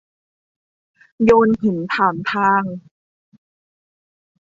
[1.23, 2.63] โยนหินถามทาง